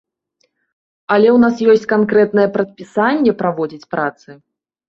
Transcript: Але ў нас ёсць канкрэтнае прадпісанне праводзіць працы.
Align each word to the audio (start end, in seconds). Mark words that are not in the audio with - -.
Але 1.15 1.29
ў 1.35 1.43
нас 1.43 1.55
ёсць 1.73 1.87
канкрэтнае 1.93 2.47
прадпісанне 2.57 3.31
праводзіць 3.43 3.89
працы. 3.97 4.29